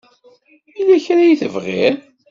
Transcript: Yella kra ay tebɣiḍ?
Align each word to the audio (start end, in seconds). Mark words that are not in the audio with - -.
Yella 0.75 0.97
kra 1.05 1.21
ay 1.23 1.35
tebɣiḍ? 1.41 1.95